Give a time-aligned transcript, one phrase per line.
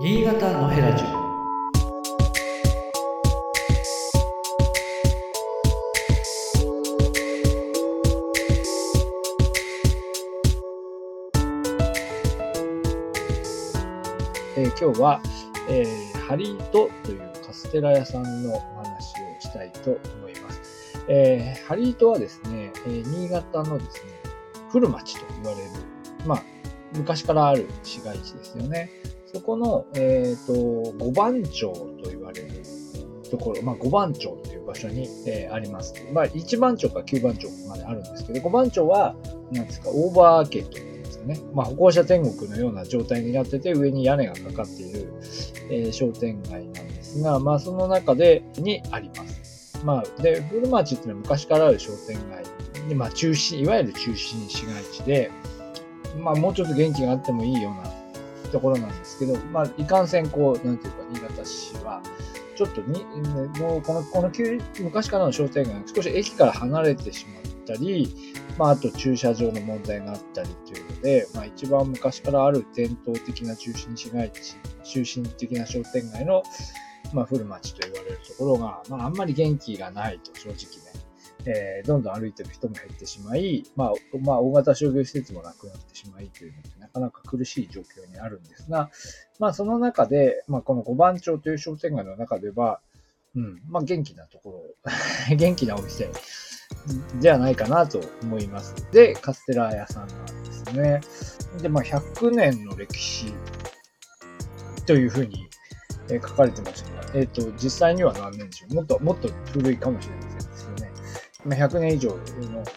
[0.00, 1.06] 新潟のヘラジオ
[14.56, 15.20] え今日は、
[15.68, 21.04] えーハリートというカステラ屋さんのお話をしたいと思います。
[21.06, 24.12] えーハリートはですね、えー新潟のですね、
[24.70, 25.70] 古町と言われる、
[26.26, 26.42] まあ、
[26.94, 28.90] 昔からある市街地ですよね。
[29.34, 32.48] そこの、えっ、と、五番町と言われる
[33.28, 35.92] ところ、まあ、五番町という場所に、えーあります。
[36.12, 39.16] まあ、一番町か九番町まであるんですけど、五番町は、
[39.50, 41.40] なんですか、オーバーアーケードっていうんですかね。
[41.52, 45.12] まあ、歩行者天国のような状態になってて、上に屋根がかかっている、
[45.68, 49.80] えー商店街なんですが、まあ、その中で、にあります。
[49.84, 55.32] まあ、で、古町っていうのは昔からある商店街で、まあ、中心、いわゆる中心市街地で、
[56.20, 57.93] まあ、もうちょっと元気があってもいいような
[58.50, 62.02] ところなんですけど、まあ、いかんせん、こう、なんていうか、新潟市は、
[62.56, 63.04] ちょっとに、
[63.58, 76.42] もうこの、この旧昔からの商店街少し駅から離れてしまったり、まあ、あと駐車場の問題があったりというので、まあ、一番昔からある伝統的な中心市街地、中心的な商店街の、
[77.12, 81.03] まあ、古町と言われるところが、まあ、あんまり元気がないと、正直ね。
[81.46, 88.90] えーどんどん歩いてる人も減ってしまい、まあ、まあ、大型商業施設もなくなってしまいというので、なかなか苦しい状況にあるんですが、
[89.38, 92.80] まあ、その中で、まあ、この五番町という商店街の中では、
[93.34, 94.74] うん、まあ、元気なとこ
[95.30, 96.10] ろ、 元気なお店
[97.20, 98.74] ではないかなと思います。
[98.92, 101.00] で、カステラ屋さんなんですね。
[101.62, 103.34] で、まあ、100年の歴史
[104.86, 105.48] というふうに
[106.10, 108.74] え書かれてましたが、えっ、と、実際には何年でしょう？
[108.74, 110.33] もっと、もっと古いかもしれませんです。
[111.46, 112.16] 100年以上の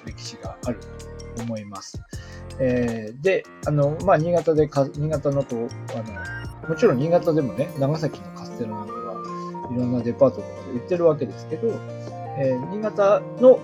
[0.06, 0.80] 歴史がある
[1.36, 2.02] と思います。
[2.60, 11.68] えーで、あの、まあ、新潟でか、新潟のこう、あの、もちろん新潟でもね、長崎のカステラなんかはいろんなデパートとかで売ってるわけですけど、
[12.40, 13.60] えー新潟の、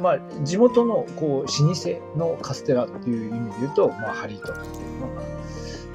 [0.00, 5.22] まあ、地元の、こう、老舗のカステラっていう意味で言うと、まあ、ハリートっていうのが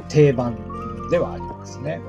[0.09, 0.55] 定番
[1.09, 2.01] ではありますね。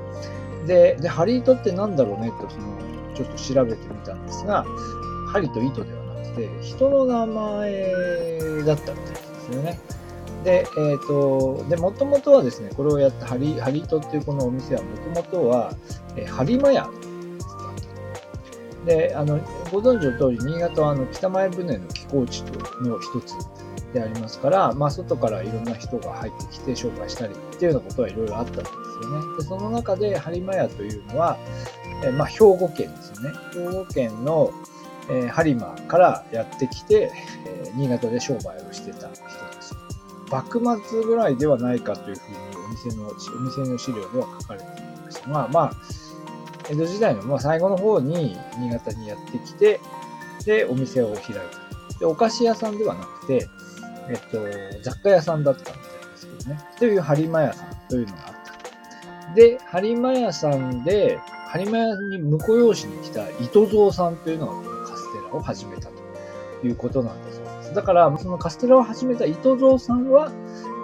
[0.66, 2.74] で、で、ハリートってなんだろうねと、その、
[3.14, 4.64] ちょっと調べてみたんですが、
[5.28, 6.03] 針と糸では
[6.40, 9.78] なくて、人の名前だったみたいですよね。
[10.44, 15.72] で、えっ、と、で、もともとはですね、これをやったハリ、ハリトっていうこのお店は、もともとは、
[16.16, 16.88] えー、ハリマヤ
[18.84, 19.38] で、あの、
[19.72, 22.42] ご存知の通り、新潟はあの北前船の寄港地
[22.82, 23.34] の一つ
[23.94, 29.36] でありますから、まあ、外からいろんな人が入ってきて紹介したりっていうようなことはいろいろあったんですよね。
[29.38, 31.38] で、その中で、播磨屋というのは、
[32.02, 33.30] えまあ、兵庫県ですよね。
[33.54, 34.52] 兵庫県の、
[35.10, 37.10] えー、播磨からやってきて、
[37.46, 39.74] えー新潟で商売をしてた人です。
[40.30, 44.68] 幕末ぐらいではないかというふうにお店の、お店の資料では書かれてい
[45.04, 45.28] ました。
[45.28, 45.72] まあまあ、
[46.70, 49.80] 江戸時代のまあ最後の方に新潟にやってきて、
[50.46, 51.22] で、お店を開い
[51.92, 51.98] た。
[51.98, 53.48] で、お菓子屋さんではなくて、
[54.08, 54.38] えっと、
[54.82, 56.60] 雑貨屋さんだったみたいですけどね。
[56.78, 58.34] という播磨屋さんというのがあっ
[59.28, 59.34] た。
[59.34, 61.18] で、播磨屋さんで、
[61.52, 64.73] 播磨屋に婿養子に来た糸蔵さんというのが
[65.36, 67.74] を始めたということなんだそうです。
[67.74, 70.30] だから、そのカステラを始めた糸蔵さんは、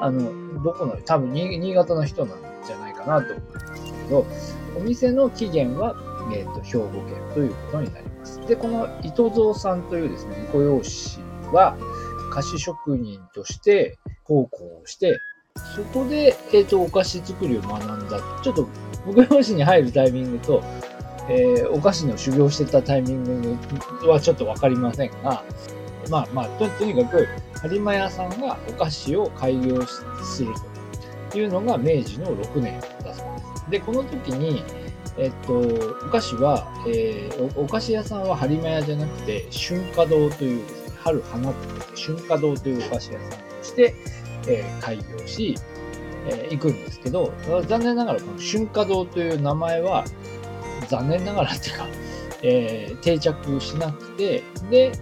[0.00, 4.26] あの、どこの、多分新潟の人なんじゃないかなと思うんですけど、
[4.76, 5.96] お店の起源は、
[6.32, 8.40] えっ、と、兵庫県ということになります。
[8.46, 11.18] で、この糸蔵さんというですね、婿養子
[11.52, 11.76] は、
[12.30, 15.20] 菓子職人として奉公をして、
[15.74, 18.20] そこで、えっ、と、お菓子作りを学んだ。
[18.42, 18.68] ちょっと、
[19.06, 20.62] 僕養子に入るタイミングと、
[21.30, 23.58] えーお菓子の修行してたタイミング
[24.08, 25.44] はちょっとわかりませんが、
[26.10, 27.28] まあまあ、ととにかく、
[27.62, 30.52] 播磨屋さんがお菓子を開業する
[31.30, 33.70] というのが明治の6年だそうです。
[33.70, 34.64] で、この時に、
[35.16, 43.94] えっと、お菓子は、えーお菓子屋さんは播磨屋じゃなくて、春夏堂というですね、春花という春夏堂というお菓子屋さんとして、
[44.48, 45.54] えー開業し、
[46.26, 47.32] えー行くんですけど、
[47.68, 50.04] 残念ながらこの春夏堂という名前は、
[50.90, 51.86] 残念ながらっていうか、
[52.42, 54.92] えー定着しなくて、で、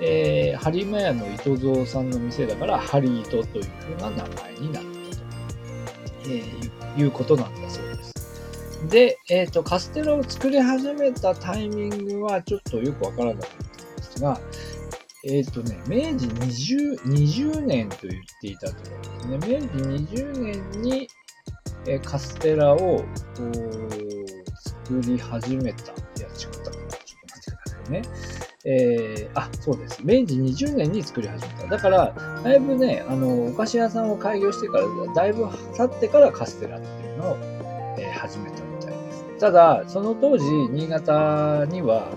[0.00, 5.24] えー、ハリマヤの糸蔵さんの店だから、ハリートというふうな名前になったと、
[6.24, 8.14] えーいうことなんだそうです。
[8.88, 14.40] で、えっ、と、カステラを作り始めたタイミングはちょっとよくわからなかったんですが、
[15.24, 18.76] えっ、とね、明治 20, 20年と言っていたと
[19.24, 19.60] 思うんですね。
[19.60, 21.08] 明治20年に、
[21.86, 23.04] えーカステラを
[24.94, 25.92] り始めた。
[25.92, 26.22] いや、違ったかな。
[26.22, 28.02] ちょっと待ってくださいね。
[28.64, 30.00] えー、あ、そうです。
[30.02, 31.66] 明治20年に作り始めた。
[31.68, 34.84] だから、だいぶね、あの、お菓子屋さんを開業してから、
[35.14, 35.46] だいぶ
[35.76, 37.36] 経ってからカステラっていうのを、
[37.98, 39.24] えー始めたみたいです。
[39.38, 42.08] ただ、その当時、新潟には、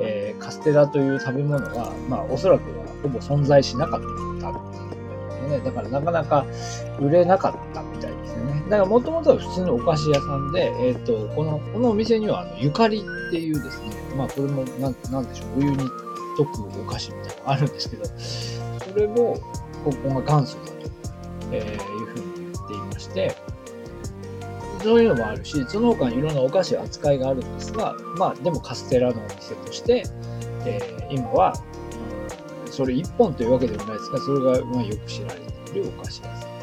[0.00, 5.60] えー、カステラという食べ物は、まあ、おそらくはほぼ存在しなかったっていうことね。
[5.60, 6.46] だからなかなか
[7.00, 8.23] 売れなかったみたいです。
[8.64, 15.76] だからもともとは普通のお菓子屋さんで、えっ、ー、と、この、このお店には、あの、ゆかりっていうですね、まあ、これも、なん、なんでしょう、お湯に
[16.38, 18.04] 溶くお菓子みたいなのがあるんですけど、
[18.92, 19.36] それも、
[19.84, 20.72] ここが元祖だと、
[21.52, 23.36] えー、いうふうに言っていまして、
[24.82, 30.04] そういうのもあるし、その他にいろんなお菓子扱いがあるんですが、まあ、でもカステラのお店として、
[30.64, 31.52] えー、今は、
[32.70, 35.34] それ一本というわけでもないですが、それがまあよく知られ
[35.70, 36.53] ているお菓子です。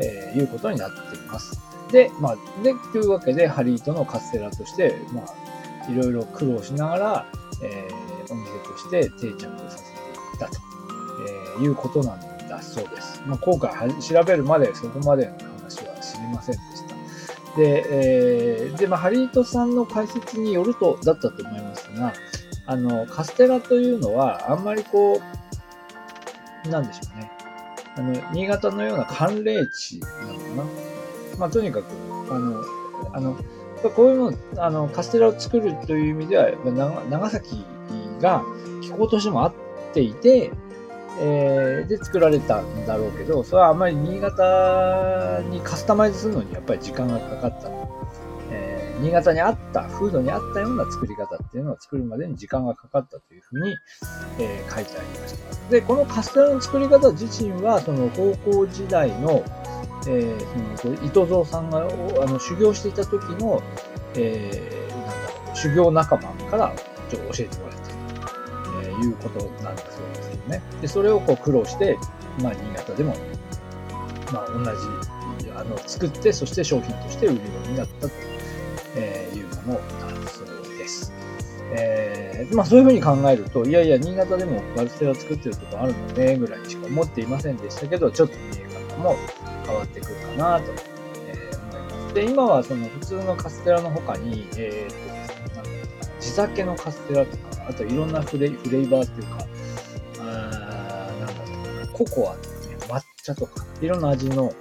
[0.00, 1.60] えー、いうことになっています。
[1.90, 7.26] で、まあ、で、というわけで、ハリートのカステラとして、まあ、いろいろ苦労しながら、
[7.62, 10.58] えー、お店として定着させていったと、
[11.56, 13.22] えー、いうことなんだそうです。
[13.26, 17.56] まあ、今回調べるまでそこまでの話は知りませんでした。
[17.56, 22.12] で、えー、で、まあ、ハリートさんの解説によると、だったと思いますが、
[22.66, 25.20] あの、カステラというのは、あんまりこ
[26.64, 27.31] う、なんでしょうね。
[27.96, 30.64] あの、新潟のような寒冷地なのかな。
[31.38, 31.84] まあ、とにかく、
[32.30, 32.64] あの、
[33.12, 33.36] あの、
[33.90, 36.50] こういうの、あの、カステラを作るという意味では、
[37.10, 37.64] 長崎
[38.20, 38.42] が
[38.80, 39.54] 気候としても合っ
[39.92, 40.50] ていて、
[41.20, 47.91] えー、で作られたんだろうけど、それはあまり新潟にカスタマイズするのにやっぱり時間がかかった。
[49.02, 53.76] 新潟にあった、風土にあったような作り方っていうのを作るまでに時間がかかったというふうに、
[54.38, 55.70] えー、書いてありました。
[55.70, 59.44] で、このカステラの作り方自身は、その高校時代の、
[60.06, 63.60] えー、その伊藤蔵さんがあの修行していた時の、
[64.14, 66.72] えー、なんだろう、修行仲間から
[67.10, 67.94] ちょっと教えてもらったと、
[68.84, 70.62] えー、いうことなんだそうですよね。
[70.80, 71.98] で、それをこう苦労して、
[72.40, 73.16] まあ、新潟でも、
[74.32, 74.70] まあ、同じ、
[75.56, 78.14] あの、作って、そして商品として売るようになったと、
[78.96, 79.78] えーいうもの
[80.24, 81.12] だそうです。
[81.74, 89.16] えー、まあそういうふうに考えると、いやいや、新潟でもバルステラ作ってるとこあるのね、ぐらいしか思っていませんでしたけど、ちょっと見え方も
[89.64, 90.72] 変わってくるかなと、
[91.26, 92.14] え、思います。
[92.14, 95.82] で、今はその普通のカステラの他に、えー、とですね、
[96.20, 99.46] 地酒のカステラとか、あといろんなフレフレーバーっていうか、
[100.18, 104.52] あなんだろうココアとかね、抹茶とか、いろんな味の、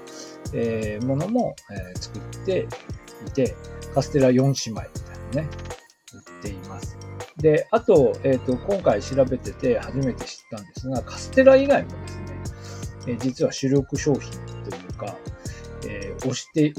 [0.54, 2.68] えー、ものも、えー、作って
[3.27, 3.56] いて、
[3.93, 5.49] カステラ4姉妹みたいなね、
[6.13, 6.97] 売っています。
[7.38, 12.25] で、あと、えっ、ー、と、今回調べてて初めて知ったんですが、カステラ以外もですね、
[13.07, 14.31] えー、実は主力商品
[14.63, 15.15] というか、
[15.88, 16.73] えー、押して、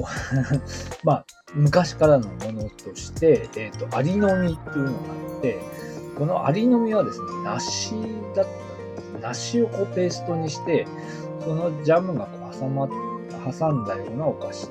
[1.05, 4.99] まあ、昔からのものとして、えっ、ー、と、アリの実っていうのが
[5.35, 5.59] あって、
[6.19, 8.05] このアリの実はですね、梨だっ
[8.35, 8.45] たん
[8.97, 9.23] です。
[9.23, 10.87] 梨をこうペーストにして、
[11.41, 14.69] そのジャムがこう挟ま、挟んだようなお菓子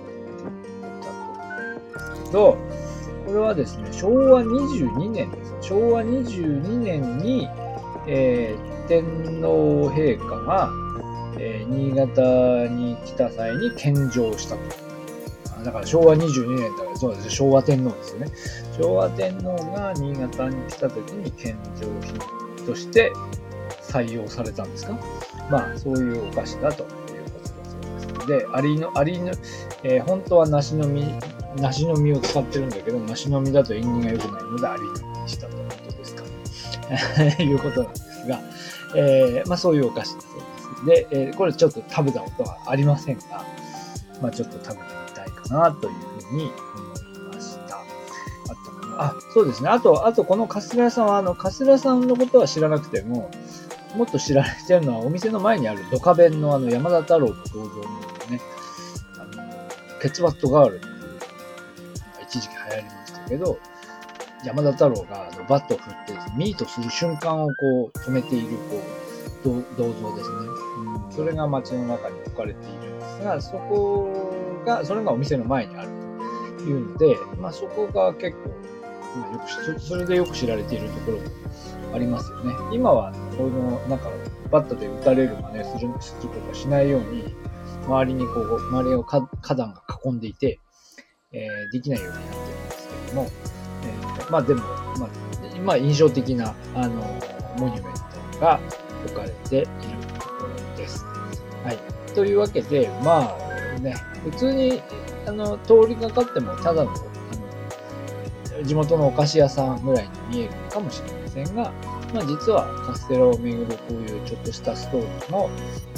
[2.31, 2.57] ど、
[3.25, 5.53] これはですね、昭和22年です。
[5.61, 7.47] 昭和22年に、
[8.07, 9.03] えー、天
[9.41, 10.71] 皇陛下が、
[11.37, 14.61] えー、新潟に来た際に献上したと。
[15.63, 18.31] だから昭和22年だからそうです昭和天皇ですよね。
[18.79, 23.13] 昭和天皇が新潟に来た時に献上品として
[23.83, 24.97] 採用されたんですか？
[25.51, 28.47] まあ、そういうお菓子だということだそうです。
[28.47, 29.31] で、アリの、アリの、
[29.83, 31.19] えー、本当は梨の実、
[31.57, 36.23] 梨の実を使ってるんだけど、梨の実だと縁起が良くないので、アリの実にしたということですか。
[37.43, 38.39] いうことなんですが、
[38.95, 41.09] えー、まあそういうお菓子だそうです。
[41.11, 43.45] で、えー、これちょっと食べたことはありませんが、
[44.21, 45.93] まあちょっと食べてみたいかなという
[46.27, 47.77] ふうに思いました。
[47.77, 49.69] あとかなあ、そうですね。
[49.69, 53.31] あと、あとこのカステラさんは、あの、カステラさんのことは知らなくても、
[53.95, 57.65] もっと知られてるのは、お店の前にあるドカベンのあの山田太郎の銅像の
[58.29, 58.41] ね、
[59.17, 59.43] あの、
[60.01, 60.90] ケツバットガールっていう、
[62.31, 63.59] 一時期流行りましたけど、
[64.45, 68.57] 山田太郎があのバットを振って、ミートする瞬間をこう止めている
[69.43, 70.35] こう銅像ですね、
[70.77, 71.11] うん。
[71.11, 75.89] それが街の中に置かれているんですが、そこが、それがお店の前にある
[76.57, 78.49] というので、まあそこが結構、
[79.19, 79.39] まあ、よ
[79.75, 81.23] くそれでよく知られているところも
[81.93, 82.53] ありますよね。
[82.71, 84.09] 今は、この、なんか、
[84.49, 87.35] バットで打たれる真似する、するとかしないように、
[87.85, 90.59] 周りにこう、周りを花壇が囲んでいて、
[91.33, 93.29] えー、できないようになってるんですけども、
[93.83, 94.61] えー、まあでも、
[94.97, 95.09] まあ、
[95.55, 96.95] 今印象的な、あの、
[97.57, 97.93] モニュメン
[98.33, 98.59] トが
[99.05, 99.67] 置かれている
[100.19, 101.05] ところです。
[101.63, 102.13] はい。
[102.13, 103.35] というわけで、ま
[103.75, 104.81] あね、普通に、
[105.25, 106.93] あの、通りがかっても、ただの、あ
[108.57, 111.71] の、地元のお菓子屋さんぐらいに見えるかもしれませんが、
[112.13, 115.49] まあ実はカステラをめぐるこういうちょっとしたストーリーも、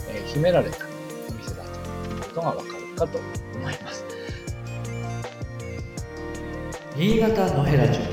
[0.09, 0.85] えー、秘められた
[1.27, 1.69] お店だと
[2.11, 3.17] いうことがわかるかと
[3.57, 3.92] 思います。
[6.95, 8.12] 新潟のヘラジオ。